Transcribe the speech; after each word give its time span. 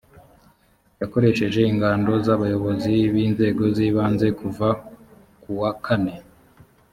yakoresheje 1.01 1.59
ingando 1.71 2.11
z 2.25 2.27
abayobozi 2.35 2.93
b 3.13 3.15
inzego 3.25 3.63
z 3.75 3.77
ibanze 3.87 4.27
kuva 4.39 4.69
ku 5.41 5.49
wa 5.59 5.71
kane 5.85 6.15